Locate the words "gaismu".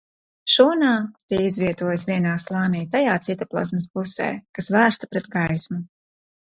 5.41-5.85